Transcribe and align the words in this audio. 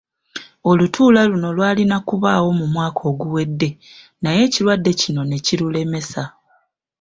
Olutuula 0.69 1.19
luno 1.29 1.47
lwalina 1.57 1.97
kubaawo 2.07 2.49
mu 2.59 2.65
mwaka 2.73 3.01
oguwedde 3.11 3.69
naye 4.23 4.39
ekirwadde 4.47 4.91
kino 5.01 5.21
ne 5.25 5.37
kirulemesa. 5.45 6.23